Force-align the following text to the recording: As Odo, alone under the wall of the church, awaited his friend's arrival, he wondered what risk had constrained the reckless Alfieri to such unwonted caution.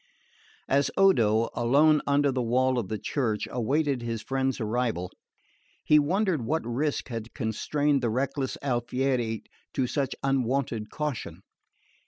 As 0.67 0.89
Odo, 0.97 1.49
alone 1.53 2.01
under 2.07 2.31
the 2.31 2.41
wall 2.41 2.79
of 2.79 2.87
the 2.87 2.97
church, 2.97 3.47
awaited 3.51 4.01
his 4.01 4.23
friend's 4.23 4.59
arrival, 4.59 5.11
he 5.85 5.99
wondered 5.99 6.41
what 6.41 6.65
risk 6.65 7.09
had 7.09 7.35
constrained 7.35 8.01
the 8.01 8.09
reckless 8.09 8.57
Alfieri 8.63 9.43
to 9.75 9.85
such 9.85 10.15
unwonted 10.23 10.89
caution. 10.89 11.43